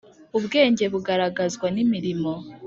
[0.37, 2.33] Ubwenge bugaragazwa n imirimo